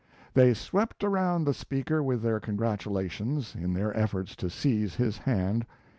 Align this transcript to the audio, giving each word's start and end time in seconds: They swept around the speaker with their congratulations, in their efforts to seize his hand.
They 0.33 0.55
swept 0.55 1.03
around 1.03 1.43
the 1.45 1.53
speaker 1.53 2.01
with 2.01 2.23
their 2.23 2.39
congratulations, 2.39 3.53
in 3.53 3.73
their 3.75 3.95
efforts 3.95 4.35
to 4.37 4.49
seize 4.49 4.95
his 4.95 5.19
hand. 5.19 5.63